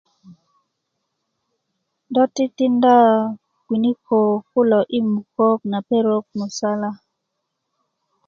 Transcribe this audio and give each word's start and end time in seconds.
do 2.13 2.23
titinda 2.35 2.95
winiko 3.69 4.19
i 4.97 4.99
mukok 5.09 5.57
na 5.71 5.79
perok 5.87 6.25
musala 6.37 6.89